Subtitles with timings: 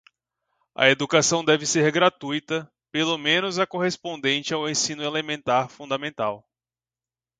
[0.73, 6.43] A educação deve ser gratuita, pelo menos a correspondente ao ensino elementar fundamental.